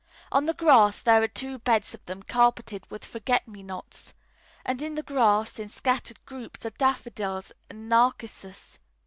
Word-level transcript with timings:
On 0.31 0.47
the 0.47 0.55
grass 0.55 0.99
there 0.99 1.21
are 1.21 1.27
two 1.27 1.59
beds 1.59 1.93
of 1.93 2.03
them 2.07 2.23
carpeted 2.23 2.89
with 2.89 3.05
forget 3.05 3.47
me 3.47 3.61
nots; 3.61 4.15
and 4.65 4.81
in 4.81 4.95
the 4.95 5.03
grass, 5.03 5.59
in 5.59 5.69
scattered 5.69 6.25
groups, 6.25 6.65
are 6.65 6.71
daffodils 6.71 7.51
and 7.69 7.87
narcissus. 7.87 8.79